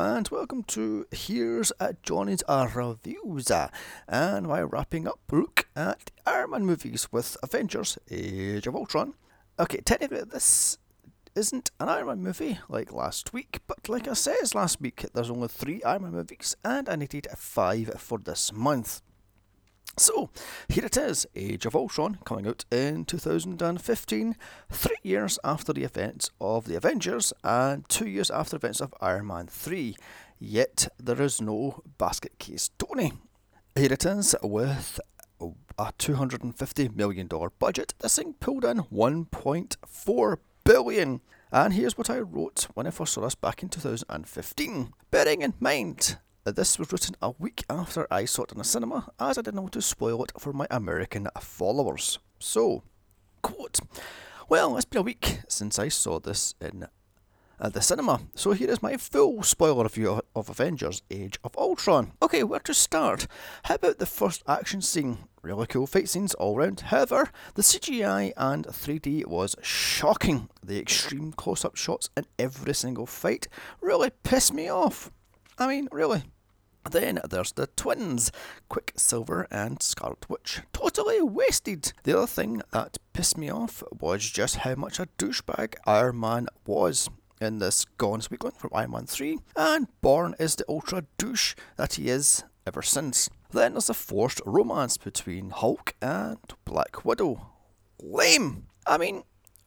[0.00, 3.50] And welcome to Here's a Johnny's Reviews.
[4.06, 9.14] And we're wrapping up look at Iron Man movies with Avengers Age of Ultron.
[9.58, 10.78] Okay, technically this
[11.34, 15.30] isn't an Iron Man movie like last week, but like I said last week, there's
[15.30, 19.02] only three Iron Man movies and I needed five for this month.
[19.98, 20.30] So,
[20.68, 24.36] here it is Age of Ultron, coming out in 2015,
[24.70, 29.26] three years after the events of The Avengers and two years after events of Iron
[29.26, 29.96] Man 3.
[30.38, 33.12] Yet, there is no basket case Tony.
[33.74, 35.00] Here it is with
[35.40, 37.94] a $250 million budget.
[37.98, 41.20] This thing pulled in 1.4 billion.
[41.50, 44.92] And here's what I wrote when I first saw this back in 2015.
[45.10, 46.18] Bearing in mind
[46.50, 49.60] this was written a week after I saw it in the cinema, as I didn't
[49.60, 52.18] want to spoil it for my American followers.
[52.38, 52.82] So,
[53.42, 53.80] quote,
[54.48, 56.86] Well, it's been a week since I saw this in
[57.60, 62.12] uh, the cinema, so here is my full spoiler review of Avengers Age of Ultron.
[62.22, 63.26] Okay, where to start?
[63.64, 65.18] How about the first action scene?
[65.42, 66.80] Really cool fight scenes all round.
[66.80, 70.48] However, the CGI and 3D was shocking.
[70.62, 73.48] The extreme close up shots in every single fight
[73.80, 75.10] really pissed me off.
[75.58, 76.22] I mean, really.
[76.90, 78.32] Then there's the twins,
[78.68, 80.62] Quicksilver and Scarlet Witch.
[80.72, 81.92] Totally wasted.
[82.04, 86.46] The other thing that pissed me off was just how much a douchebag Iron Man
[86.66, 91.54] was in this Gaunt's Weakling from Iron Man 3, and Born is the ultra douche
[91.76, 93.28] that he is ever since.
[93.50, 97.48] Then there's a forced romance between Hulk and Black Widow.
[98.02, 98.66] Lame!
[98.86, 99.22] I mean,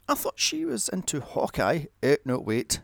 [0.07, 1.86] I thought she was into Hawkeye.
[2.03, 2.81] Eh, no, wait,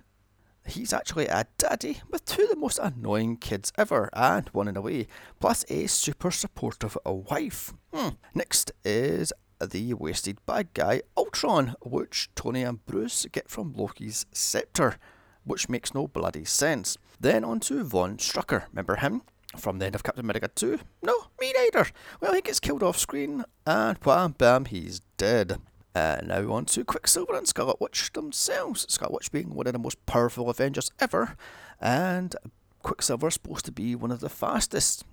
[0.67, 4.75] He's actually a daddy with two of the most annoying kids ever and one in
[4.75, 5.07] a way,
[5.39, 7.73] plus a super supportive wife.
[7.94, 8.09] Hmm.
[8.35, 14.97] Next is the wasted bad guy Ultron, which Tony and Bruce get from Loki's scepter,
[15.45, 16.97] which makes no bloody sense.
[17.19, 19.22] Then on to Von Strucker, remember him?
[19.57, 20.79] From the end of Captain America 2?
[21.01, 21.88] No, me neither.
[22.19, 25.59] Well, he gets killed off screen, and wham bam, he's dead.
[25.97, 28.85] Uh, now on to Quicksilver and Scarlet Witch themselves.
[28.88, 31.35] Scarlet Witch being one of the most powerful Avengers ever,
[31.81, 32.35] and
[32.84, 35.06] Quicksilver supposed to be one of the fastest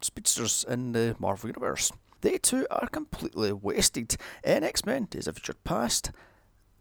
[0.00, 1.92] speedsters in the Marvel Universe.
[2.22, 4.16] They too are completely wasted.
[4.42, 6.10] In X Men Days of Future Past,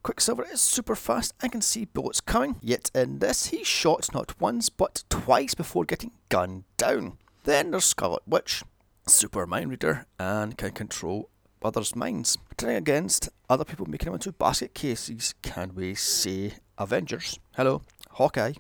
[0.02, 4.42] Quicksilver is super fast and can see bullets coming, yet in this he shot not
[4.42, 7.20] once but twice before getting gunned down.
[7.44, 8.64] Then there's Scarlet Witch,
[9.08, 11.30] super mind reader, and can control
[11.64, 12.38] others' minds.
[12.58, 17.40] Turning against other people making them into basket cases, can we say Avengers?
[17.56, 17.82] Hello,
[18.12, 18.54] Hawkeye.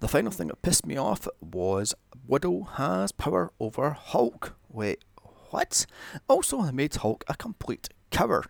[0.00, 1.94] The final thing that pissed me off was
[2.26, 4.56] Widow has power over Hulk.
[4.68, 5.04] Wait,
[5.50, 5.86] what?
[6.28, 8.46] Also, they made Hulk a complete coward.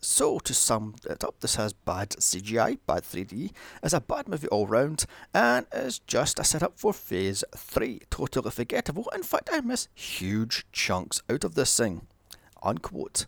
[0.00, 3.50] So, to sum it up, this has bad CGI, bad 3D,
[3.82, 5.04] is a bad movie all round,
[5.34, 8.02] and is just a setup for Phase 3.
[8.08, 9.10] Totally forgettable.
[9.12, 12.06] In fact, I miss huge chunks out of this thing.
[12.62, 13.26] Unquote.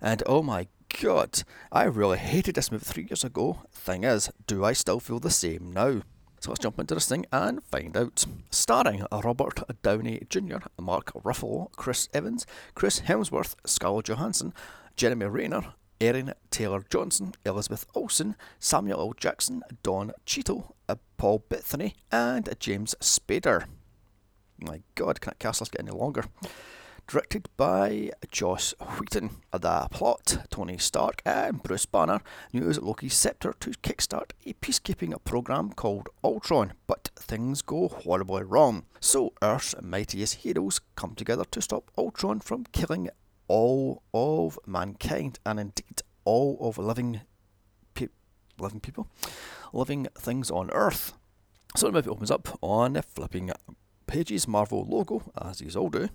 [0.00, 0.68] And oh my
[1.00, 1.42] god,
[1.72, 3.58] I really hated this movie three years ago.
[3.72, 6.02] Thing is, do I still feel the same now?
[6.40, 8.24] So let's jump into this thing and find out.
[8.50, 14.52] Starring Robert Downey Jr., Mark Ruffalo, Chris Evans, Chris Hemsworth, Scarlett Johansson,
[14.96, 19.12] Jeremy Renner, Aaron Taylor Johnson, Elizabeth Olsen, Samuel L.
[19.16, 23.64] Jackson, Don Cheadle, uh, Paul Bettany, and James Spader.
[24.58, 26.24] My god, can't cast this get any longer
[27.06, 29.30] directed by Joss Whedon.
[29.52, 32.20] The plot Tony Stark and Bruce Banner
[32.50, 38.84] use Loki's scepter to kickstart a peacekeeping program called Ultron, but things go horribly wrong.
[39.00, 43.08] So Earth's mightiest heroes come together to stop Ultron from killing
[43.48, 47.20] all of mankind and indeed all of living,
[47.94, 48.08] pe-
[48.58, 49.08] living people,
[49.72, 51.12] living things on Earth.
[51.76, 53.52] So the movie opens up on the flipping
[54.06, 56.08] pages Marvel logo, as these all do,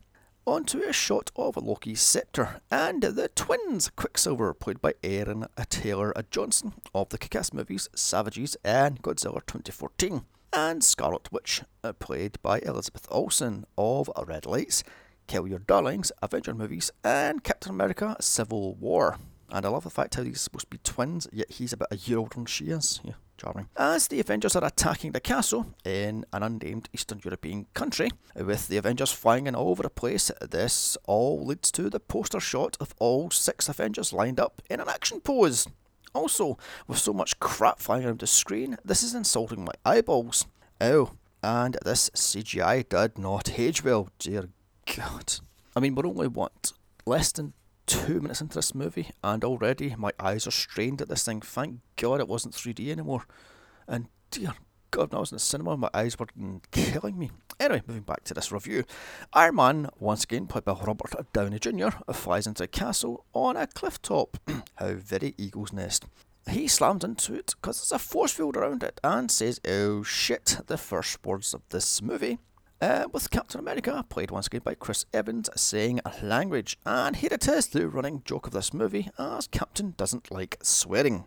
[0.45, 6.73] onto a shot of Loki's scepter and the twins Quicksilver, played by Aaron Taylor Johnson
[6.93, 10.23] of the Kick-Ass movies Savages and Godzilla 2014,
[10.53, 14.83] and Scarlet Witch, uh, played by Elizabeth Olsen of Red Lights,
[15.27, 19.17] Kill Your Darlings, Avenger movies, and Captain America: Civil War.
[19.49, 21.97] And I love the fact how he's supposed to be twins, yet he's about a
[21.97, 23.01] year older than she is.
[23.03, 23.67] Yeah, charming.
[23.75, 28.77] As the Avengers are attacking the castle in an unnamed Eastern European country, with the
[28.77, 32.93] Avengers flying in all over the place, this all leads to the poster shot of
[32.99, 35.67] all six Avengers lined up in an action pose.
[36.13, 36.57] Also,
[36.87, 40.45] with so much crap flying around the screen, this is insulting my eyeballs.
[40.79, 44.49] Oh, and this CGI did not age well, dear
[44.95, 45.35] God.
[45.75, 46.73] I mean, we're only, what,
[47.05, 47.53] less than
[47.85, 51.41] two minutes into this movie, and already my eyes are strained at this thing.
[51.41, 53.25] Thank God it wasn't 3D anymore.
[53.87, 54.53] And dear
[54.91, 56.27] God, when I was in the cinema, my eyes were
[56.71, 57.31] killing me.
[57.59, 58.83] Anyway, moving back to this review.
[59.33, 63.67] Iron Man, once again played by Robert Downey Jr., flies into a castle on a
[63.67, 64.37] cliff top.
[64.75, 66.05] How very eagle's nest.
[66.49, 70.57] He slams into it because there's a force field around it and says, oh shit,
[70.67, 72.39] the first words of this movie.
[72.81, 76.79] Uh, with Captain America, played once again by Chris Evans, saying language.
[76.83, 81.25] And here it is, the running joke of this movie, as Captain doesn't like swearing.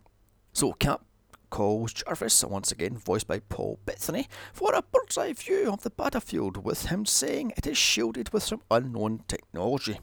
[0.52, 1.04] So Cap
[1.50, 5.90] calls Jarvis, once again voiced by Paul Bettany, for a bird's eye view of the
[5.90, 10.00] battlefield, with him saying it is shielded with some unknown technology.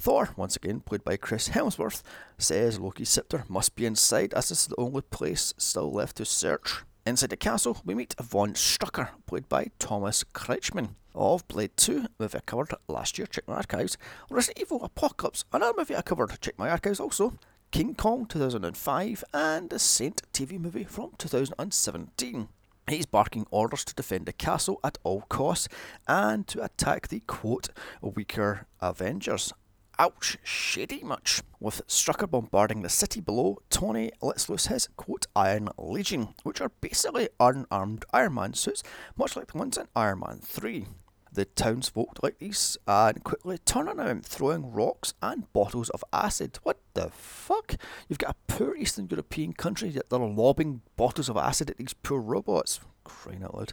[0.00, 2.02] Thor, once again played by Chris Hemsworth,
[2.38, 6.24] says Loki's scepter must be inside as this is the only place still left to
[6.24, 6.82] search.
[7.06, 10.94] Inside the castle, we meet Von Strucker, played by Thomas Kretschmann.
[11.14, 13.98] Of Blade 2, movie I covered last year, check my archives.
[14.30, 17.34] Resident Evil Apocalypse, another movie I covered, check my archives also.
[17.70, 22.48] King Kong 2005, and the Saint TV movie from 2017.
[22.88, 25.68] He's barking orders to defend the castle at all costs
[26.08, 27.68] and to attack the quote
[28.00, 29.52] weaker Avengers.
[29.98, 31.42] Ouch, shady much.
[31.60, 36.72] With Strucker bombarding the city below, Tony lets loose his quote Iron Legion, which are
[36.80, 38.82] basically unarmed Iron Man suits,
[39.16, 40.86] much like the ones in Iron Man 3
[41.34, 46.58] the townsfolk like these and quickly turn on him, throwing rocks and bottles of acid.
[46.62, 47.74] What the fuck?
[48.08, 51.92] You've got a poor Eastern European country that they're lobbing bottles of acid at these
[51.92, 52.80] poor robots.
[53.02, 53.72] Crying out loud.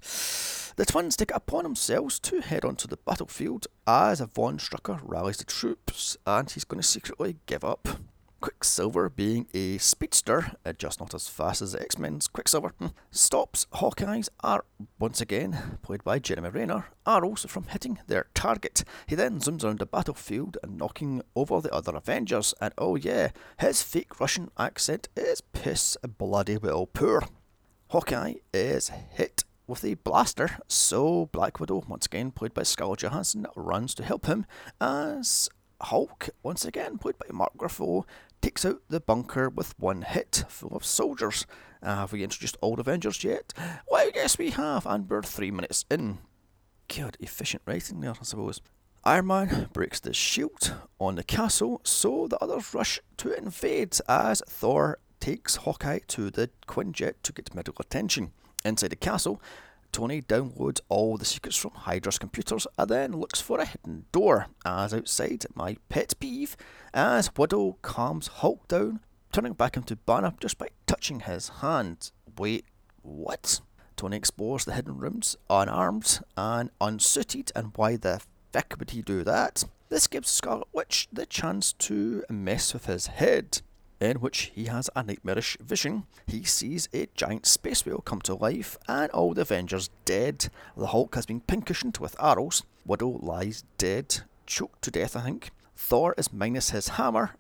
[0.78, 5.38] The twins take it upon themselves to head onto the battlefield as Von Strucker rallies
[5.38, 7.88] the troops and he's going to secretly give up.
[8.42, 13.68] Quicksilver, being a speedster, uh, just not as fast as X Men's Quicksilver, hmm, stops
[13.74, 14.66] Hawkeye's are
[14.98, 18.84] once again, played by Jeremy Renner, arrows from hitting their target.
[19.06, 23.30] He then zooms around the battlefield and knocking over the other Avengers, and oh yeah,
[23.60, 27.24] his fake Russian accent is piss bloody well poor.
[27.90, 33.48] Hawkeye is hit with a blaster, so Black Widow, once again played by Scarlett Johansson,
[33.56, 34.46] runs to help him
[34.80, 35.50] as
[35.82, 38.06] Hulk, once again played by Mark Ruffalo,
[38.42, 41.46] takes out the bunker with one hit, full of soldiers.
[41.82, 43.54] Uh, have we introduced all Avengers yet?
[43.90, 46.20] Well, yes, we have, and we're three minutes in.
[46.88, 48.62] God, efficient writing there, I suppose.
[49.04, 54.44] Iron Man breaks the shield on the castle, so the others rush to invade as
[54.48, 58.32] Thor takes Hawkeye to the Quinjet to get medical attention.
[58.64, 59.42] Inside the castle,
[59.92, 64.48] Tony downloads all the secrets from Hydra's computers and then looks for a hidden door.
[64.66, 66.56] As outside, my pet peeve,
[66.94, 72.12] as Widow calms Hulk down, turning back into Banner just by touching his hand.
[72.38, 72.66] Wait,
[73.02, 73.62] what?
[73.98, 78.22] Tony explores the hidden rooms, unarmed and unsuited, and why the
[78.54, 79.64] fuck would he do that?
[79.90, 83.62] This gives Scarlet Witch the chance to mess with his head
[84.02, 86.04] in which he has a nightmarish vision.
[86.26, 90.50] He sees a giant space whale come to life and all the Avengers dead.
[90.76, 92.64] The Hulk has been pincushioned with arrows.
[92.86, 95.52] Widow lies dead, choked to death, I think.
[95.76, 97.36] Thor is minus his hammer,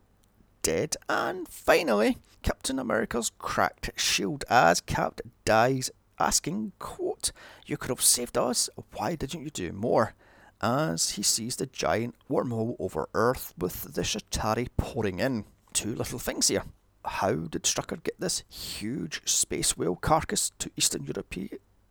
[0.61, 0.95] dead.
[1.09, 5.89] And finally, Captain America's cracked shield as Cap dies,
[6.19, 7.31] asking, quote,
[7.65, 10.13] You could have saved us, why didn't you do more?
[10.61, 16.19] As he sees the giant wormhole over Earth with the Chitauri pouring in two little
[16.19, 16.63] things here.
[17.03, 21.33] How did Strucker get this huge space whale carcass to Eastern Europe,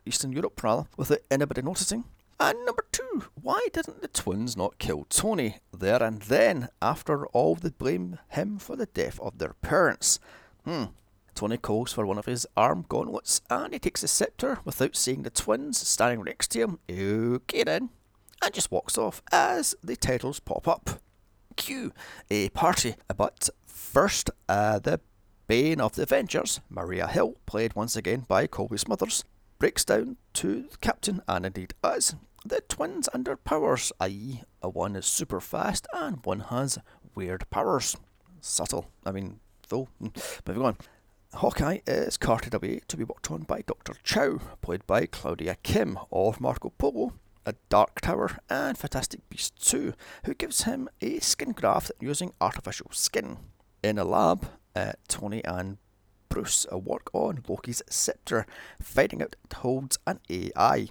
[0.06, 2.04] Eastern Europe rather, without anybody noticing?
[2.38, 7.54] And number two, why didn't the twins not kill Tony there and then after all
[7.54, 10.18] they blame him for the death of their parents?
[10.64, 10.84] Hmm.
[11.34, 15.22] Tony calls for one of his arm gauntlets and he takes the scepter without seeing
[15.22, 16.78] the twins standing next to him.
[16.90, 17.90] Okay then.
[18.42, 21.00] And just walks off as the titles pop up.
[21.56, 21.92] Cue
[22.30, 23.50] a party, but
[23.90, 25.00] First, uh, the
[25.48, 29.24] Bane of the Avengers, Maria Hill, played once again by Cobie Smulders,
[29.58, 32.14] breaks down to the Captain and indeed us.
[32.46, 36.78] The twins under powers, i.e., one is super fast and one has
[37.16, 37.96] weird powers.
[38.40, 38.86] Subtle.
[39.04, 39.40] I mean,
[39.70, 39.88] though.
[40.46, 40.76] Moving on.
[41.34, 43.94] Hawkeye is carted away to be worked on by Dr.
[44.04, 47.14] Chow, played by Claudia Kim of Marco Polo,
[47.46, 49.94] A Dark Tower, and Fantastic Beasts 2,
[50.24, 53.38] who gives him a skin graft using artificial skin.
[53.82, 55.78] In a lab, uh, Tony and
[56.28, 58.46] Bruce work on Loki's scepter,
[58.80, 60.88] finding out it holds an AI.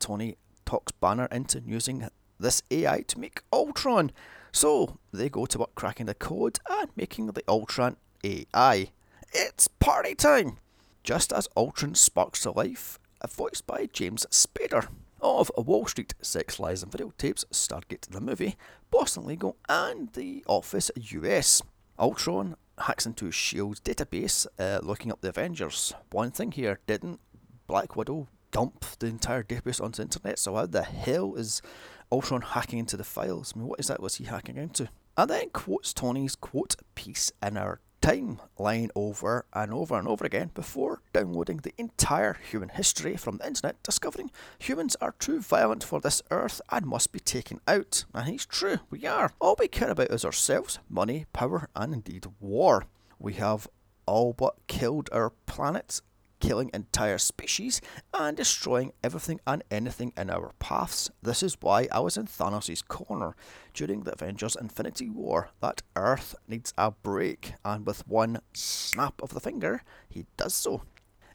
[0.00, 4.10] Tony talks Banner into using this AI to make Ultron,
[4.50, 8.90] so they go to work cracking the code and making the Ultron AI.
[9.32, 10.58] It's party time!
[11.04, 14.88] Just as Ultron sparks to life, voiced by James Spader
[15.22, 18.56] of Wall Street, Sex, Lies and Videotapes, Stargate the Movie,
[18.90, 21.62] Boston Legal, and The Office US.
[21.98, 25.94] Ultron hacks into S.H.I.E.L.D's database uh, looking up the Avengers.
[26.10, 27.20] One thing here, didn't
[27.66, 30.38] Black Widow dump the entire database onto the internet.
[30.38, 31.62] So how the hell is
[32.10, 33.52] Ultron hacking into the files?
[33.54, 34.88] I mean, what is that was he hacking into?
[35.16, 40.50] And then quotes Tony's quote piece in our timeline over and over and over again
[40.54, 46.00] before downloading the entire human history from the internet, discovering humans are too violent for
[46.00, 48.04] this earth and must be taken out.
[48.12, 49.32] And he's true, we are.
[49.40, 52.86] All we care about is ourselves, money, power, and indeed war.
[53.20, 53.68] We have
[54.04, 56.00] all but killed our planet
[56.42, 57.80] killing entire species
[58.12, 61.08] and destroying everything and anything in our paths.
[61.22, 63.36] This is why I was in Thanos' corner
[63.72, 65.50] during the Avengers Infinity War.
[65.60, 70.82] That Earth needs a break, and with one snap of the finger, he does so.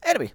[0.04, 0.34] Anyway,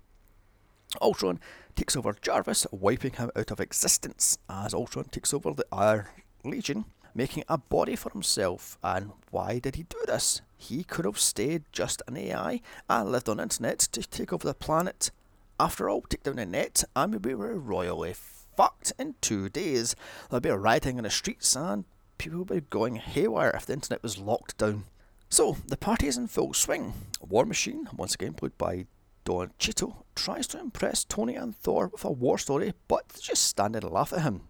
[1.03, 1.39] Ultron
[1.77, 6.07] takes over Jarvis, wiping him out of existence as Ultron takes over the Iron
[6.45, 8.79] Legion making a body for himself.
[8.83, 10.43] And why did he do this?
[10.57, 14.55] He could have stayed just an AI and lived on internet to take over the
[14.55, 15.11] planet.
[15.59, 18.15] After all, take down the net and we were royally
[18.57, 19.95] fucked in two days.
[20.29, 21.85] There'll be a rioting in the streets and
[22.19, 24.85] people will be going haywire if the internet was locked down.
[25.29, 26.93] So, the party is in full swing.
[27.27, 28.87] War Machine, once again played by
[29.25, 33.45] Don Cheadle, tries to impress Tony and Thor with a war story, but they just
[33.45, 34.43] stand and laugh at him.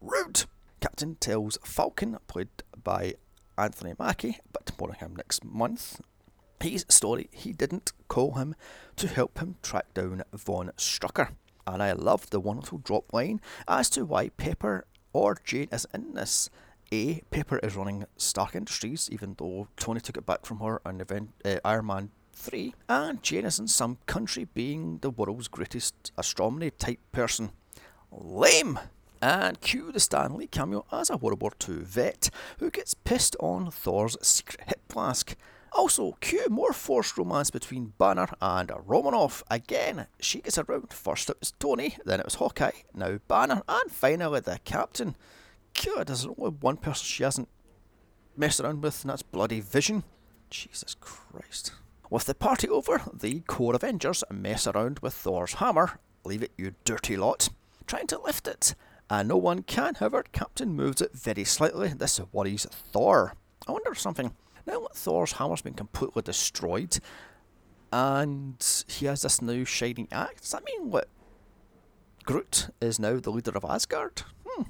[0.00, 0.44] Rude!
[0.80, 2.48] Captain tells Falcon, played
[2.82, 3.14] by
[3.58, 6.00] Anthony Mackie, but more on him next month.
[6.60, 8.54] His story, he didn't call him
[8.96, 11.30] to help him track down Von Strucker.
[11.66, 16.14] And I love the wonderful drop line as to why Pepper or Jane is in
[16.14, 16.50] this.
[16.92, 17.20] A.
[17.30, 21.30] Pepper is running Stark Industries, even though Tony took it back from her in event,
[21.44, 22.74] uh, Iron Man 3.
[22.88, 27.52] And Jane is in some country being the world's greatest astronomy type person.
[28.10, 28.80] Lame!
[29.22, 33.36] And cue the Stan Lee cameo as a World War II vet who gets pissed
[33.40, 35.36] on Thor's secret hip flask.
[35.72, 39.42] Also, cue more forced romance between Banner and Romanoff.
[39.50, 40.92] Again, she gets around.
[40.92, 45.16] First it was Tony, then it was Hawkeye, now Banner, and finally the Captain.
[45.84, 47.48] God, there's only one person she hasn't
[48.36, 50.02] messed around with, and that's bloody Vision.
[50.50, 51.72] Jesus Christ.
[52.10, 56.00] With the party over, the core Avengers mess around with Thor's hammer.
[56.24, 57.48] Leave it, you dirty lot.
[57.86, 58.74] Trying to lift it
[59.10, 59.96] and no one can.
[59.96, 61.88] However, Captain moves it very slightly.
[61.88, 63.34] This worries Thor.
[63.66, 64.32] I wonder something.
[64.66, 66.98] Now Thor's hammer's been completely destroyed,
[67.92, 71.08] and he has this new shining axe, does that mean what?
[72.24, 74.22] Groot is now the leader of Asgard?
[74.46, 74.64] Hmm.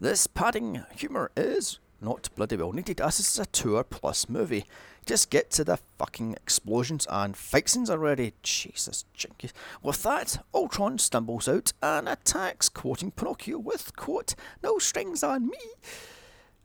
[0.00, 4.64] This padding humour is not bloody well needed as this is a tour plus movie.
[5.06, 8.34] Just get to the fucking explosions and fixings already.
[8.42, 9.50] Jesus, jinky.
[9.82, 15.58] With that, Ultron stumbles out and attacks, quoting Pinocchio with, quote, no strings on me.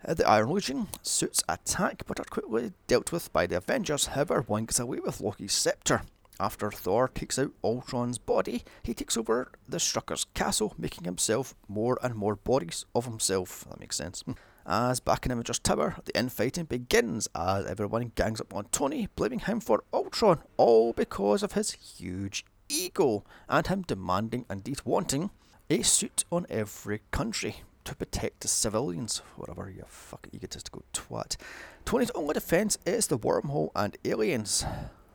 [0.05, 4.43] Uh, the Iron Legion suits attack but are quickly dealt with by the Avengers, however,
[4.47, 6.01] one gets away with Loki's scepter.
[6.39, 11.97] After Thor takes out Ultron's body, he takes over the Strucker's castle, making himself more
[12.01, 13.65] and more bodies of himself.
[13.69, 14.23] That makes sense.
[14.65, 19.39] As back in Avengers Tower, the infighting begins as everyone gangs up on Tony, blaming
[19.39, 25.31] him for Ultron, all because of his huge ego and him demanding, indeed wanting,
[25.69, 29.21] a suit on every country to protect the civilians.
[29.35, 31.35] Whatever, you fucking egotistical twat.
[31.83, 34.65] Tony's only defence is the wormhole and aliens.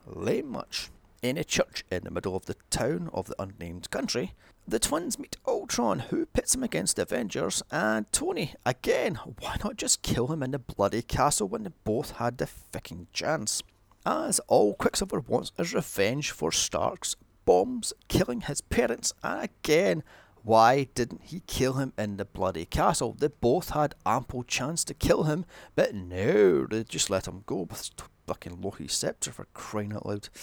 [0.06, 0.90] Lame much.
[1.22, 4.34] In a church in the middle of the town of the unnamed country,
[4.68, 8.54] the twins meet Ultron, who pits him against the Avengers, and Tony.
[8.66, 12.46] Again, why not just kill him in the bloody castle when they both had the
[12.46, 13.62] fucking chance?
[14.04, 20.02] As all Quicksilver wants is revenge for Stark's bombs, killing his parents, and again,
[20.42, 23.16] why didn't he kill him in the bloody castle?
[23.18, 27.62] They both had ample chance to kill him, but no, they just let him go
[27.62, 27.90] with
[28.26, 30.28] fucking Loki's scepter for crying out loud.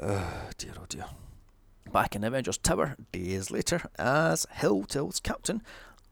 [0.00, 1.06] Oh, dear, oh dear.
[1.92, 5.62] Back in Avengers Tower, days later, as Hill tells Captain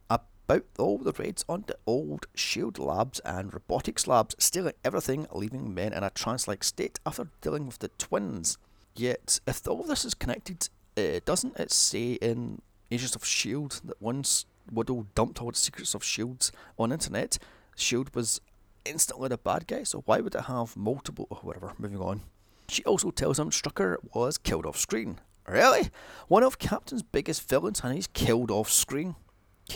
[0.09, 5.75] about all the raids on the old SHIELD labs and robotics labs, stealing everything, leaving
[5.75, 8.57] men in a trance like state after dealing with the twins.
[8.95, 14.01] Yet, if all this is connected, uh, doesn't it say in Agents of SHIELD that
[14.01, 17.39] once Widow dumped all the secrets of SHIELDs on internet,
[17.75, 18.41] SHIELD was
[18.85, 21.27] instantly the bad guy, so why would it have multiple.
[21.31, 22.23] Oh, whatever, moving on.
[22.69, 25.19] She also tells him Strucker was killed off screen,
[25.49, 25.91] Really?
[26.29, 29.15] One of Captain's biggest villains and he's killed off screen.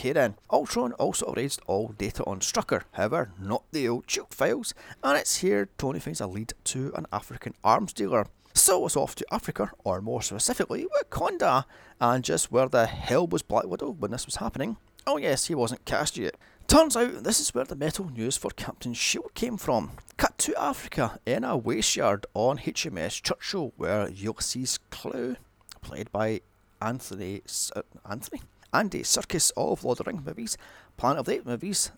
[0.03, 4.73] Then, Ultron also erased all data on Strucker, however, not the old Shield files,
[5.03, 8.25] and it's here Tony finds a lead to an African arms dealer.
[8.53, 11.65] So it's off to Africa, or more specifically, Wakanda.
[11.99, 14.77] And just where the hell was Black Widow when this was happening?
[15.05, 16.35] Oh yes, he wasn't cast yet.
[16.67, 19.91] Turns out this is where the metal news for Captain Shield came from.
[20.17, 25.37] Cut to Africa in a waste yard on HMS Churchill, where Ulysses Klaue
[25.81, 26.41] played by
[26.81, 27.41] Anthony
[27.75, 28.41] uh, Anthony
[28.73, 30.57] Andy Serkis of Lord of the Rings movies,
[30.97, 31.91] Planet of the Apes movies,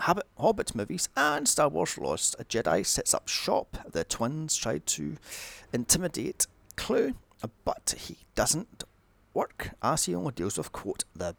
[0.00, 3.78] Hobbit, Hobbit movies, and Star Wars Lost A Jedi sets up shop.
[3.90, 5.16] The twins try to
[5.72, 7.14] intimidate Clue,
[7.64, 8.84] but he doesn't
[9.34, 11.34] work as he only deals with quote the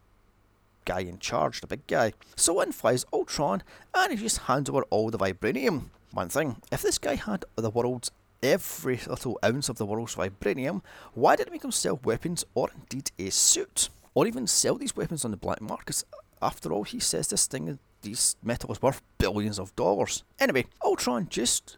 [0.85, 2.13] guy in charge, the big guy.
[2.35, 3.61] So in flies Ultron,
[3.93, 5.89] and he just hands over all the vibranium.
[6.11, 8.09] One thing, if this guy had the world's
[8.41, 10.81] every little ounce of the world's vibranium,
[11.13, 13.89] why didn't him sell weapons or indeed a suit?
[14.13, 16.03] Or even sell these weapons on the black market?
[16.41, 20.23] After all, he says this thing, these metal is worth billions of dollars.
[20.39, 21.77] Anyway, Ultron just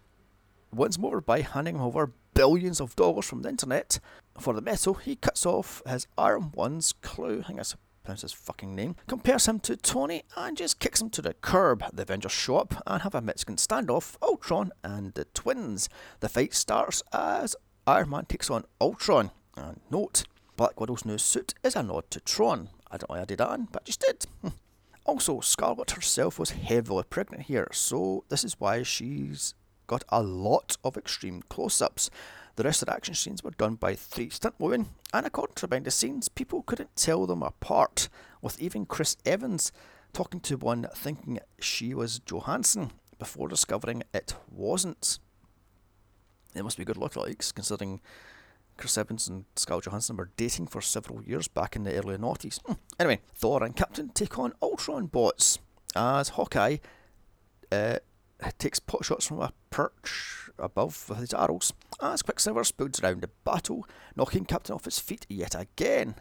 [0.73, 3.99] wins over by handing over billions of dollars from the internet.
[4.39, 7.43] For the metal, he cuts off his Iron One's clue.
[7.43, 11.21] Think that's pronounce his fucking name, compares him to Tony and just kicks him to
[11.21, 11.83] the curb.
[11.93, 15.89] The Avengers show up and have a Mexican standoff, Ultron and the twins.
[16.19, 17.55] The fight starts as
[17.87, 19.31] Iron Man takes on Ultron.
[19.55, 20.23] And note,
[20.55, 22.69] Black Widow's new suit is a nod to Tron.
[22.89, 24.25] I don't know why I did that on, but I just did.
[25.03, 29.55] Also, Scarlet herself was heavily pregnant here, so this is why she's
[29.87, 32.11] got a lot of extreme close ups.
[32.55, 35.67] The rest of the action scenes were done by three stunt women, and according to
[35.67, 38.09] behind the scenes, people couldn't tell them apart,
[38.41, 39.71] with even Chris Evans
[40.13, 45.19] talking to one thinking she was Johansson before discovering it wasn't.
[46.53, 48.01] It must be good luck, likes, considering
[48.77, 52.59] Chris Evans and Scarlett Johansson were dating for several years back in the early noughties.
[52.65, 52.73] Hmm.
[52.99, 55.59] Anyway, Thor and Captain take on Ultron bots
[55.95, 56.77] as Hawkeye
[57.71, 57.97] uh,
[58.57, 63.29] takes pot shots from a perch above with his arrows as Quicksilver spoods around the
[63.43, 66.15] battle, knocking Captain off his feet yet again.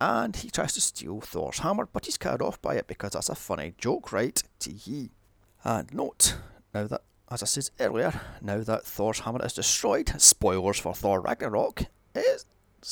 [0.00, 3.28] And he tries to steal Thor's hammer, but he's carried off by it because that's
[3.28, 4.42] a funny joke, right?
[4.58, 5.10] Tee
[5.64, 6.36] And note,
[6.74, 11.20] now that, as I said earlier, now that Thor's hammer is destroyed, spoilers for Thor
[11.20, 12.46] Ragnarok, is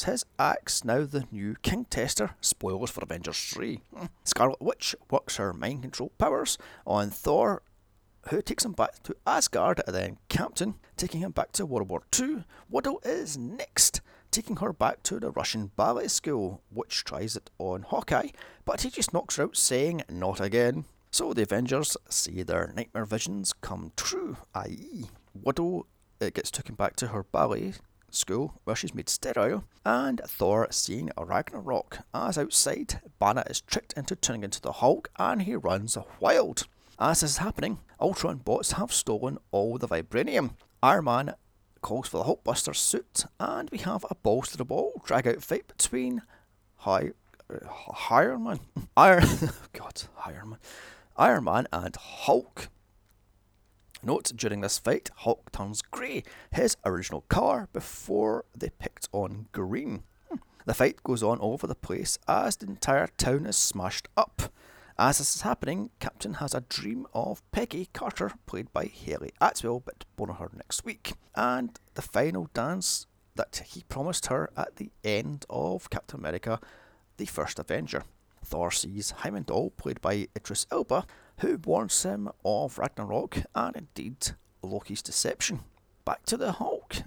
[0.04, 2.30] his axe now the new King Tester?
[2.40, 3.80] Spoilers for Avengers 3.
[3.94, 4.06] Hmm.
[4.24, 7.62] Scarlet Witch works her mind control powers on Thor
[8.28, 12.02] who takes him back to Asgard, and then Captain taking him back to World War
[12.18, 12.44] II.
[12.68, 17.82] Widow is next, taking her back to the Russian ballet school, which tries it on
[17.82, 18.28] Hawkeye,
[18.64, 20.84] but he just knocks her out, saying, Not again.
[21.10, 25.86] So the Avengers see their nightmare visions come true, i.e., Widow
[26.20, 27.74] uh, gets taken back to her ballet
[28.10, 33.92] school where she's made sterile, and Thor seeing a Ragnarok as outside Banner is tricked
[33.94, 36.66] into turning into the Hulk and he runs wild.
[36.98, 40.54] As this is happening, Ultron bots have stolen all the vibranium.
[40.82, 41.34] Iron Man
[41.82, 45.42] calls for the Hulkbuster suit, and we have a balls to the ball drag out
[45.42, 46.22] fight between
[46.76, 47.10] High
[47.52, 47.66] uh,
[48.10, 48.60] Iron Man,
[48.96, 49.26] Iron
[49.72, 50.58] God, Iron Man,
[51.16, 52.68] Iron Man and Hulk.
[54.02, 60.04] Note during this fight, Hulk turns grey, his original colour, before they picked on green.
[60.30, 60.36] Hmm.
[60.64, 64.50] The fight goes on all over the place as the entire town is smashed up.
[65.02, 69.80] As this is happening, Captain has a dream of Peggy Carter, played by Hayley Atwell,
[69.80, 74.76] but born on her next week, and the final dance that he promised her at
[74.76, 76.60] the end of Captain America,
[77.16, 78.02] the first Avenger.
[78.44, 81.06] Thor sees Heimdall, played by Idris Elba,
[81.38, 84.32] who warns him of Ragnarok and indeed
[84.62, 85.60] Loki's deception.
[86.04, 87.04] Back to the Hulk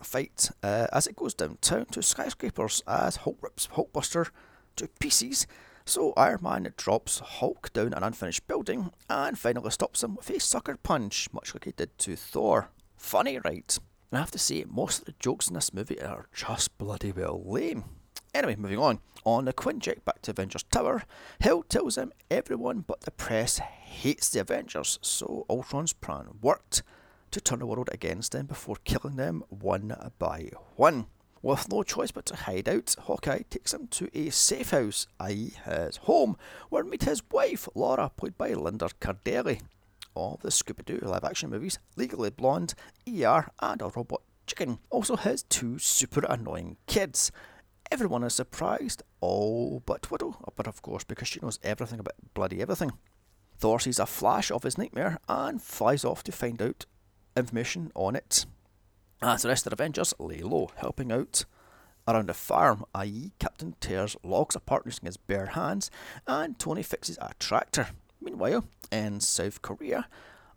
[0.00, 4.30] fight uh, as it goes downtown to skyscrapers as Hulk rips Hulkbuster
[4.76, 5.46] to pieces
[5.86, 10.40] so Iron Man drops Hulk down an unfinished building and finally stops him with a
[10.40, 12.70] sucker punch, much like he did to Thor.
[12.96, 13.78] Funny, right?
[14.10, 17.12] And I have to say, most of the jokes in this movie are just bloody
[17.12, 17.84] well lame.
[18.32, 19.00] Anyway, moving on.
[19.24, 21.04] On the Quinjet back to Avengers Tower,
[21.40, 26.82] Hill tells him everyone but the press hates the Avengers, so Ultron's plan worked
[27.30, 31.06] to turn the world against them before killing them one by one.
[31.44, 35.52] With no choice but to hide out, Hawkeye takes him to a safe house, i.e.,
[35.66, 36.38] his home,
[36.70, 39.60] where we meet his wife, Laura, played by Linda Cardellini,
[40.16, 42.72] of the Scooby Doo live action movies Legally Blonde,
[43.06, 44.78] ER, and A Robot Chicken.
[44.88, 47.30] Also, his two super annoying kids.
[47.92, 52.62] Everyone is surprised, all but Widow, but of course, because she knows everything about bloody
[52.62, 52.92] everything.
[53.58, 56.86] Thor sees a flash of his nightmare and flies off to find out
[57.36, 58.46] information on it.
[59.26, 61.46] As the rest of the Avengers lay low, helping out
[62.06, 65.90] around the farm, i.e., Captain tears logs apart using his bare hands,
[66.26, 67.88] and Tony fixes a tractor.
[68.20, 70.08] Meanwhile, in South Korea,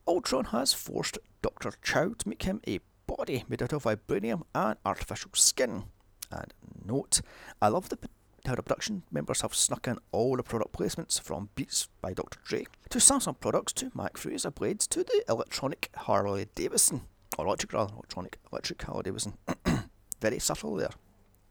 [0.05, 1.71] Ultron has forced Dr.
[1.81, 5.85] Chow to make him a body made out of vibranium and artificial skin.
[6.29, 6.53] And
[6.83, 7.21] note,
[7.61, 7.97] I love the
[8.45, 12.39] how the production members have snuck in all the product placements from Beats by Dr.
[12.43, 17.03] Dre to Samsung products to Mac Freezer blades to the electronic Harley Davidson
[17.37, 19.37] electric rather electronic, electric Harley Davidson.
[20.21, 20.89] Very subtle there.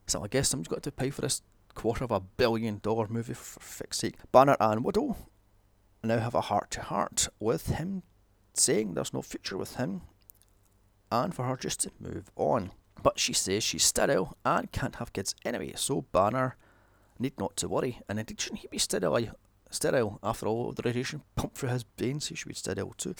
[0.07, 1.43] So I guess someone's got to pay for this
[1.75, 4.17] quarter of a billion dollar movie for fix's sake.
[4.33, 5.17] Banner and Widow
[6.03, 8.03] now have a heart to heart with him
[8.55, 10.03] saying there's no future with him
[11.13, 12.73] and for her just to move on.
[13.03, 16.57] But she says she's sterile and can't have kids anyway, so Banner
[17.19, 18.01] need not to worry.
[18.09, 19.39] And indeed, shouldn't he be sterile?
[19.71, 23.15] Sterile after all the radiation pumped through his veins, he should be sterile too.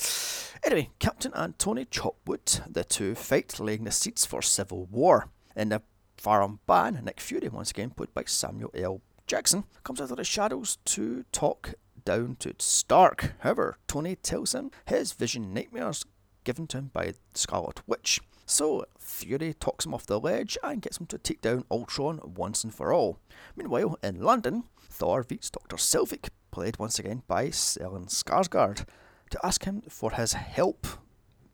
[0.65, 5.29] Anyway, Captain and Tony Chopwood, the two fight, laying the seeds for civil war.
[5.55, 5.83] In the
[6.17, 9.01] firearm ban, Nick Fury, once again played by Samuel L.
[9.27, 13.35] Jackson, comes out of the shadows to talk down to Stark.
[13.41, 16.05] However, Tony tells him his vision nightmares
[16.45, 18.21] given to him by Scarlet Witch.
[18.47, 22.63] So Fury talks him off the ledge and gets him to take down Ultron once
[22.63, 23.19] and for all.
[23.57, 24.65] Meanwhile, in London,
[24.97, 25.77] Thor meets Dr.
[25.77, 28.87] Selvig, played once again by Stellan Skarsgård,
[29.31, 30.87] to ask him for his help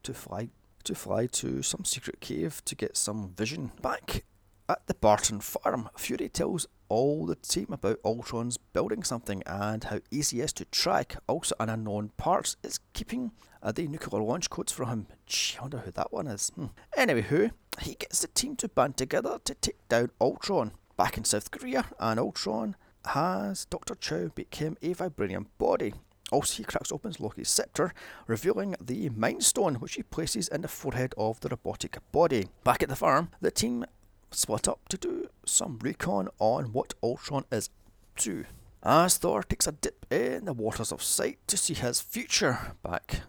[0.04, 0.50] to fly
[0.84, 4.24] to fly to some secret cave to get some vision back
[4.68, 10.00] at the Barton farm, Fury tells all the team about Ultron's building something and how
[10.10, 11.16] easy it is to track.
[11.26, 15.06] Also, an unknown part is keeping uh, the nuclear launch codes for him.
[15.26, 16.50] Gee, I wonder who that one is.
[16.54, 16.66] Hmm.
[16.96, 17.50] Anyway, who?
[17.80, 20.72] He gets the team to band together to take down Ultron.
[20.96, 23.94] Back in South Korea, and Ultron has Dr.
[23.94, 25.94] Chow become a vibranium body.
[26.30, 27.92] Also, he cracks open Loki's scepter,
[28.26, 32.48] revealing the Mind Stone, which he places in the forehead of the robotic body.
[32.64, 33.84] Back at the farm, the team
[34.30, 38.44] split up to do some recon on what Ultron is up to.
[38.82, 43.20] As Thor takes a dip in the waters of sight to see his future back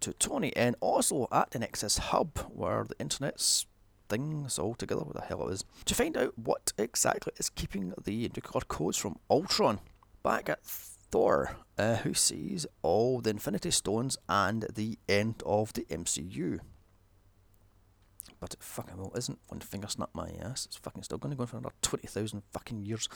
[0.00, 3.66] to Tony and also at the Nexus Hub where the internet's
[4.08, 7.92] things all together, what the hell it is, to find out what exactly is keeping
[8.02, 9.80] the nuclear codes from Ultron.
[10.22, 15.86] Back at Thor, uh, who sees all the Infinity Stones and the end of the
[15.90, 16.60] MCU
[18.40, 19.38] but it fucking well isn't.
[19.48, 20.66] One finger snap my ass.
[20.66, 23.08] It's fucking still going to go on for another 20,000 fucking years.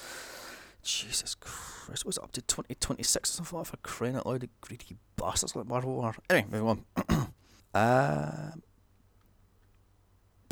[0.83, 4.41] Jesus Christ, was it up to 2026 or something that for crying out loud?
[4.41, 6.15] The greedy bastards like Marvel are.
[6.29, 7.33] Anyway, move on.
[7.75, 8.51] uh,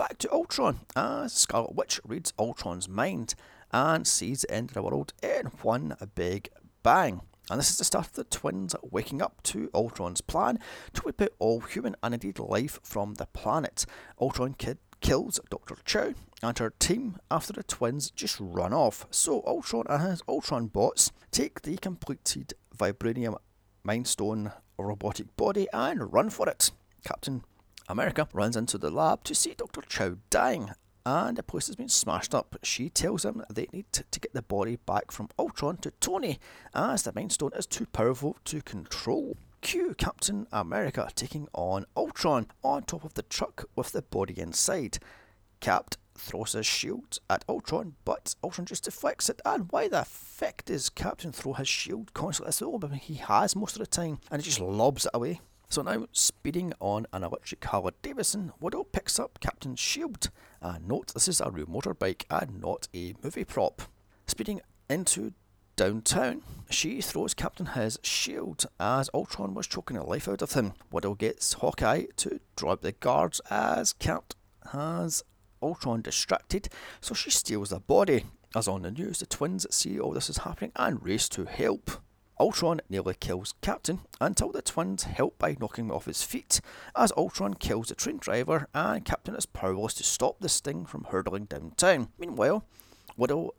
[0.00, 0.80] back to Ultron.
[0.96, 3.34] Uh, Scarlet Witch reads Ultron's mind
[3.70, 6.48] and sees the end of the world in one big
[6.82, 7.20] bang.
[7.50, 10.58] And this is the start of the twins waking up to Ultron's plan
[10.94, 13.84] to wipe out all human and indeed life from the planet.
[14.18, 15.76] Ultron Kid kills Dr.
[15.84, 19.06] Chow and her team after the twins just run off.
[19.10, 23.36] So Ultron and his Ultron bots take the completed vibranium
[23.84, 26.70] mind stone robotic body and run for it.
[27.04, 27.44] Captain
[27.90, 29.83] America runs into the lab to see Dr.
[29.83, 30.70] Chow dying
[31.05, 32.57] and the place has been smashed up.
[32.62, 36.38] She tells him they need to get the body back from Ultron to Tony,
[36.72, 39.37] as the Mind Stone is too powerful to control.
[39.61, 44.98] Cue Captain America taking on Ultron on top of the truck with the body inside.
[45.59, 49.40] Cap throws his shield at Ultron, but Ultron just deflects it.
[49.44, 52.50] And why the fuck does Captain throw his shield constantly?
[52.50, 55.40] That's all he has most of the time, and he just lobs it away.
[55.70, 60.30] So now, speeding on an electric Harley Davidson, Widow picks up Captain's shield.
[60.61, 63.83] And note, this is a real motorbike and not a movie prop.
[64.26, 65.33] Speeding into
[65.76, 70.72] downtown, she throws Captain his shield as Ultron was choking the life out of him.
[70.90, 74.35] Widow gets Hawkeye to out the guards as Cap
[74.72, 75.22] has
[75.62, 76.68] Ultron distracted,
[77.00, 78.24] so she steals the body.
[78.56, 81.92] As on the news, the twins see all this is happening and race to help.
[82.40, 86.62] Ultron nearly kills Captain until the twins help by knocking him off his feet,
[86.96, 91.05] as Ultron kills the train driver and Captain is powerless to stop the sting from
[91.05, 92.09] hurtling downtown.
[92.18, 92.64] Meanwhile,
[93.14, 93.50] Widow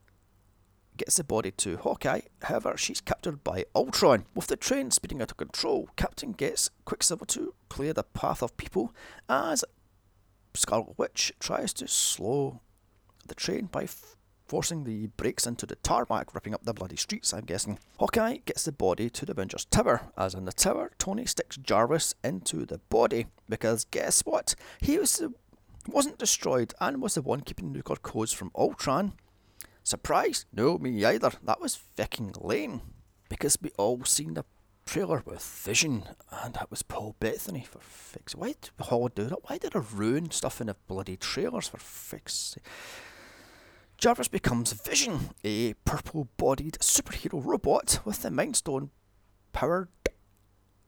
[0.97, 4.25] gets the body to Hawkeye, however, she's captured by Ultron.
[4.33, 8.57] With the train speeding out of control, Captain gets Quicksilver to clear the path of
[8.57, 8.95] people
[9.29, 9.63] as
[10.55, 12.61] Scarlet Witch tries to slow
[13.27, 13.85] the train by
[14.51, 17.79] forcing the brakes into the tarmac, ripping up the bloody streets, I'm guessing.
[17.99, 20.11] Hawkeye gets the body to the Avengers Tower.
[20.17, 24.55] As in the tower, Tony sticks Jarvis into the body, because guess what?
[24.81, 25.33] He was the,
[25.87, 29.13] wasn't destroyed and was the one keeping nuclear codes from Ultron.
[29.83, 30.45] Surprise?
[30.51, 31.31] No, me either.
[31.45, 32.81] That was fucking lame.
[33.29, 34.43] Because we all seen the
[34.85, 38.35] trailer with Vision, and that was Paul Bettany for fix.
[38.35, 39.49] Why did Hollywood do that?
[39.49, 42.57] Why did I ruin stuff in the bloody trailers for fix?
[44.01, 48.89] Jarvis becomes Vision, a purple bodied superhero robot with the Mind Stone
[49.53, 49.89] powered.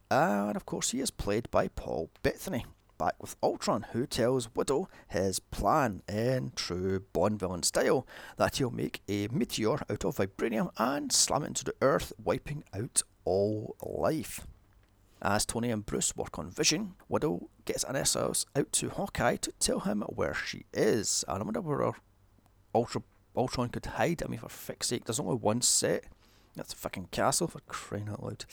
[0.09, 2.65] And of course, he is played by Paul Bettany.
[2.97, 8.71] Back with Ultron, who tells Widow his plan in true Bond villain style that he'll
[8.71, 13.75] make a meteor out of vibranium and slam it into the earth, wiping out all
[13.83, 14.47] life.
[15.21, 19.51] As Tony and Bruce work on Vision, Widow gets an SOS out to Hawkeye to
[19.59, 21.23] tell him where she is.
[21.27, 21.93] And I wonder where
[22.73, 23.01] Ultra
[23.35, 24.21] Ultron could hide.
[24.23, 26.05] I mean, for fuck's sake, there's only one set.
[26.55, 28.45] That's a fucking castle for crying out loud.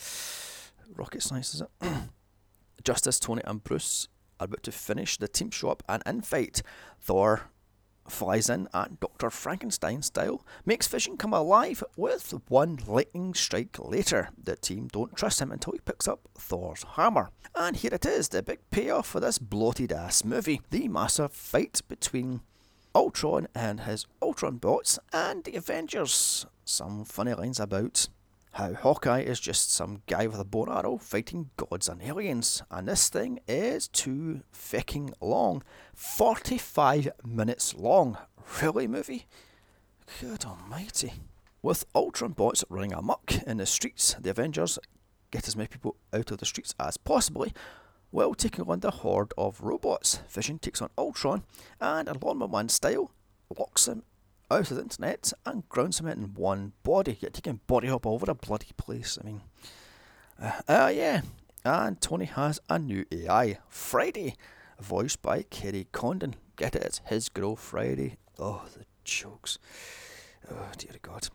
[0.95, 1.69] Rocket science, is it?
[2.83, 4.07] Just as Tony and Bruce
[4.39, 6.63] are about to finish, the team show up and in fight.
[6.99, 7.51] Thor
[8.07, 9.29] flies in and Dr.
[9.29, 14.29] Frankenstein style makes Vision come alive with one lightning strike later.
[14.43, 17.29] The team don't trust him until he picks up Thor's hammer.
[17.55, 20.61] And here it is, the big payoff for this bloated ass movie.
[20.71, 22.41] The massive fight between
[22.93, 26.45] Ultron and his Ultron bots and the Avengers.
[26.65, 28.09] Some funny lines about
[28.53, 32.61] how Hawkeye is just some guy with a bow and arrow fighting gods and aliens.
[32.69, 35.63] And this thing is too fucking long.
[35.95, 38.17] 45 minutes long.
[38.61, 39.25] Really, movie?
[40.19, 41.13] Good almighty.
[41.61, 44.77] With Ultron bots running amok in the streets, the Avengers
[45.31, 47.53] get as many people out of the streets as possibly
[48.11, 50.21] while taking on the horde of robots.
[50.29, 51.43] Vision takes on Ultron
[51.79, 53.11] and, a Lawnmower Man style,
[53.57, 54.03] locks him
[54.51, 57.17] out of the internet and grounds him in one body.
[57.19, 59.17] Yet he can body hop all over a bloody place.
[59.19, 59.41] I mean,
[60.41, 61.21] uh, uh, yeah.
[61.63, 64.35] And Tony has a new AI, Friday,
[64.79, 66.35] voiced by Kerry Condon.
[66.55, 66.83] Get it?
[66.83, 68.17] It's his girl Friday.
[68.39, 69.57] Oh, the jokes.
[70.49, 71.29] Oh, dear God.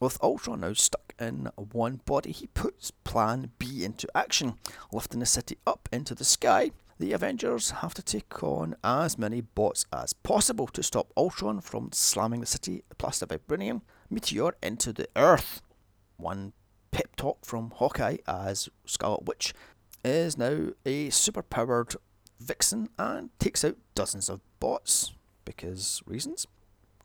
[0.00, 4.54] With Ultron now stuck in one body, he puts Plan B into action,
[4.92, 9.42] lifting the city up into the sky the Avengers have to take on as many
[9.42, 14.92] bots as possible to stop Ultron from slamming the city plus the vibranium meteor into
[14.92, 15.60] the Earth.
[16.16, 16.54] One
[16.92, 19.52] pep talk from Hawkeye as Scarlet Witch
[20.04, 21.96] is now a superpowered
[22.40, 25.12] vixen and takes out dozens of bots
[25.44, 26.46] because reasons.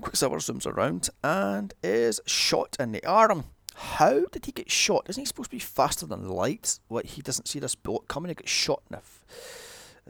[0.01, 3.45] Quicksilver zooms around and is shot in the arm.
[3.75, 5.05] How did he get shot?
[5.09, 6.79] Isn't he supposed to be faster than light?
[6.89, 9.25] Like he doesn't see this bullet coming, he gets shot in the f-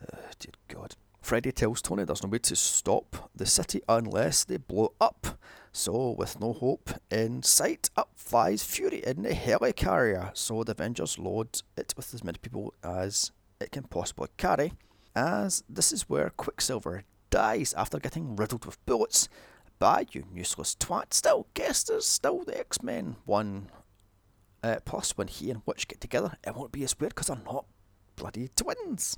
[0.02, 0.96] uh, dear God.
[1.22, 5.38] Friday tells Tony there's no way to stop the city unless they blow up.
[5.72, 10.36] So, with no hope in sight, up flies Fury in the helicarrier.
[10.36, 14.74] So, the Avengers load it with as many people as it can possibly carry.
[15.16, 19.30] As this is where Quicksilver dies after getting riddled with bullets
[19.82, 21.12] by you useless twat.
[21.12, 23.70] Still, guess there's still the X Men one.
[24.64, 27.38] Uh, plus, when he and Witch get together, it won't be as weird because they're
[27.44, 27.66] not
[28.16, 29.18] bloody twins.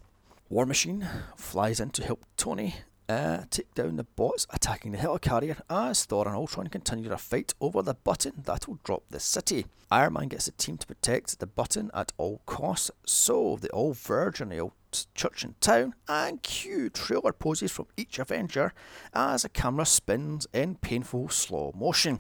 [0.50, 2.76] War Machine flies in to help Tony
[3.10, 7.54] uh, take down the bots attacking the helicarrier as Thor and Ultron continue their fight
[7.60, 9.66] over the button that will drop the city.
[9.92, 13.94] Iron Man gets the team to protect the button at all costs, so they all
[13.94, 14.78] the old
[15.14, 18.74] church in town and cue trailer poses from each Avenger
[19.14, 22.20] as the camera spins in painful slow motion.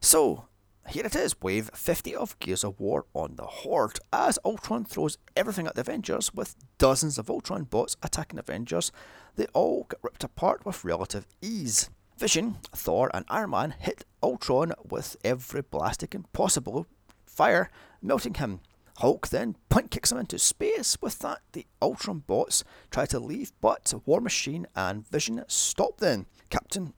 [0.00, 0.46] So,
[0.88, 5.16] here it is, wave 50 of Gears of War on the Horde, as Ultron throws
[5.36, 8.90] everything at the Avengers with dozens of Ultron bots attacking Avengers.
[9.36, 11.88] They all get ripped apart with relative ease.
[12.18, 16.84] Vision, Thor, and Iron Man hit Ultron with every blast they can possibly
[17.24, 18.60] fire, melting him.
[18.98, 20.96] Hulk then point kicks him into space.
[21.00, 26.26] With that, the Ultron bots try to leave, but War Machine and Vision stop them.
[26.50, 26.92] Captain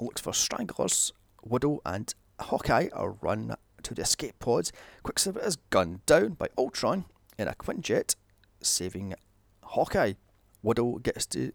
[0.00, 4.72] looks for stranglers, Widow and Hawkeye are run to the escape pods.
[5.02, 7.06] Quicksilver is gunned down by Ultron
[7.38, 8.14] in a Quinjet,
[8.62, 9.14] saving
[9.62, 10.14] Hawkeye.
[10.62, 11.52] Widow gets to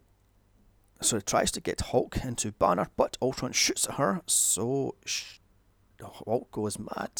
[1.00, 4.94] so tries to get Hulk into Banner, but Ultron shoots at her, so
[6.00, 7.10] Hulk goes mad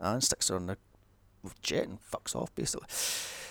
[0.00, 0.78] and sticks her on the
[1.62, 2.86] jet and fucks off basically.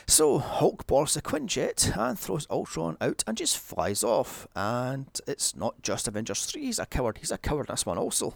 [0.08, 4.47] So Hulk borrows the Quinjet and throws Ultron out and just flies off.
[4.55, 7.97] And it's not just Avengers 3, he's a coward, he's a coward in this one
[7.97, 8.36] also.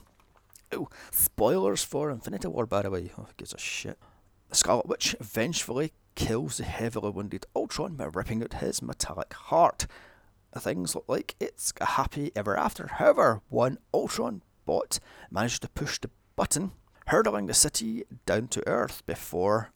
[0.72, 3.12] Oh, spoilers for Infinity War, by the way.
[3.18, 3.98] Oh, gives a shit.
[4.50, 9.88] The Scarlet Witch eventually kills the heavily wounded Ultron by ripping out his metallic heart.
[10.58, 12.88] Things look like it's a happy ever after.
[12.88, 16.72] However, one Ultron bot managed to push the button,
[17.10, 19.72] hurtling the city down to Earth before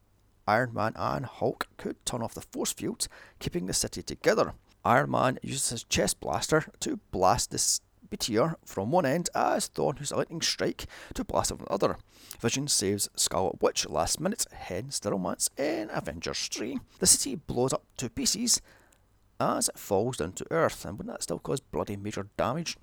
[0.48, 4.54] Iron Man and Hulk could turn off the force fields, keeping the city together.
[4.86, 9.96] Iron Man uses his chest blaster to blast this meteor from one end as Thor
[9.98, 11.98] uses a lightning strike to blast it from the other.
[12.40, 16.78] Vision saves Scarlet Witch last minute, hence the romance in Avengers 3.
[17.00, 18.62] The city blows up to pieces
[19.40, 22.78] as it falls down to Earth, and wouldn't that still cause bloody major damage?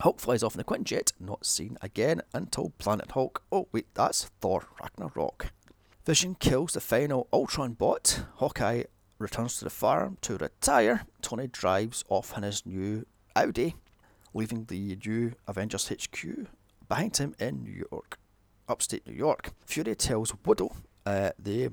[0.00, 3.42] Hulk flies off in the Quinjet, not seen again until Planet Hulk.
[3.50, 5.52] Oh, wait, that's Thor Ragnarok.
[6.04, 8.24] Vision kills the final Ultron bot.
[8.34, 8.84] Hawkeye
[9.18, 11.04] returns to the farm to retire.
[11.22, 13.74] Tony drives off in his new Audi
[14.36, 16.46] leaving the new Avengers HQ
[16.88, 18.18] behind him in New York,
[18.68, 19.50] upstate New York.
[19.64, 21.70] Fury tells Widow uh, they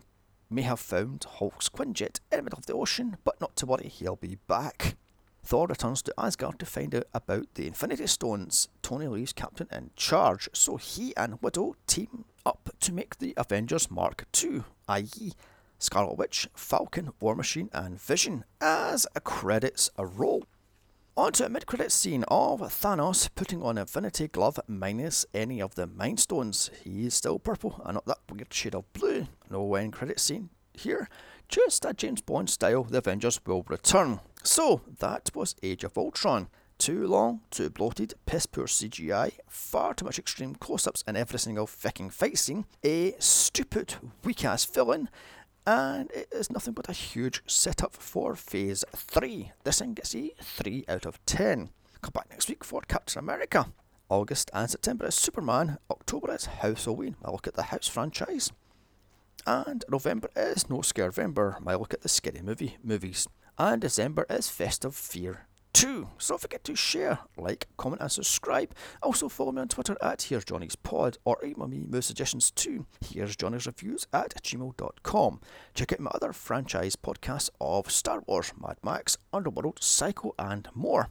[0.49, 3.89] may have found Hulk's Quinjet in the middle of the ocean, but not to worry,
[3.89, 4.95] he'll be back.
[5.43, 8.69] Thor returns to Asgard to find out about the Infinity Stones.
[8.81, 13.91] Tony Lee's captain in charge, so he and Widow team up to make the Avengers
[13.91, 15.31] Mark II, i.e.,
[15.79, 20.45] Scarlet Witch, Falcon, War Machine, and Vision, as credits roll.
[21.15, 25.75] On to a mid credit scene of Thanos putting on Infinity Glove minus any of
[25.75, 26.71] the Mind Stones.
[26.83, 29.27] He's still purple and not that weird shade of blue.
[29.49, 31.07] No end credit scene here.
[31.49, 34.21] Just a James Bond style, the Avengers will return.
[34.45, 36.49] So, that was Age of Ultron.
[36.77, 41.39] Too long, too bloated, piss poor CGI, far too much extreme close ups in every
[41.39, 45.09] single fucking fight scene, a stupid, weak ass villain,
[45.65, 49.53] and it is nothing but a huge setup for Phase 3.
[49.63, 51.69] This thing gets a 3 out of 10.
[52.01, 53.67] Come back next week for Captain America.
[54.09, 57.15] August and September is Superman, October is House Halloween.
[57.23, 58.51] I look at the House franchise.
[59.47, 61.57] And November is No Scare November.
[61.65, 63.25] I look at the Scary Movie movies.
[63.57, 66.09] And December is Festive Fear 2.
[66.17, 68.73] So don't forget to share, like, comment, and subscribe.
[69.01, 72.85] Also follow me on Twitter at Here's Johnny's Pod or email me movie suggestions to
[73.05, 75.39] Here's Johnny's Reviews at gmail.com.
[75.75, 81.09] Check out my other franchise podcasts of Star Wars, Mad Max, Underworld, Psycho, and more.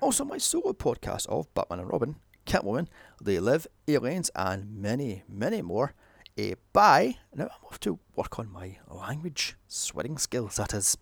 [0.00, 2.86] Also, my solo podcast of Batman and Robin, Catwoman,
[3.20, 5.94] They Live, Aliens, and many, many more.
[6.38, 7.16] A bye.
[7.34, 10.96] Now I'm off to work on my language swearing skills, that is.